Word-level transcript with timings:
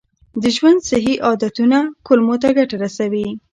د 0.41 0.43
ژوند 0.55 0.79
صحي 0.89 1.15
عادتونه 1.25 1.77
کولمو 2.05 2.35
ته 2.41 2.49
ګټه 2.57 2.75
رسوي. 2.83 3.27